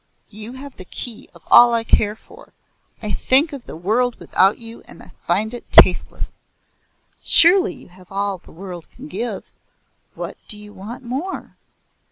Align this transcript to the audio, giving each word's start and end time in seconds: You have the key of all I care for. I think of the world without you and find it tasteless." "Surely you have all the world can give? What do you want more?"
You 0.31 0.53
have 0.53 0.77
the 0.77 0.85
key 0.85 1.29
of 1.35 1.43
all 1.51 1.75
I 1.75 1.83
care 1.83 2.15
for. 2.15 2.53
I 3.03 3.11
think 3.11 3.53
of 3.53 3.67
the 3.67 3.75
world 3.75 4.15
without 4.15 4.57
you 4.57 4.81
and 4.85 5.11
find 5.27 5.53
it 5.53 5.71
tasteless." 5.71 6.39
"Surely 7.23 7.75
you 7.75 7.89
have 7.89 8.11
all 8.11 8.39
the 8.39 8.51
world 8.51 8.89
can 8.89 9.07
give? 9.07 9.51
What 10.15 10.37
do 10.47 10.57
you 10.57 10.73
want 10.73 11.03
more?" 11.03 11.55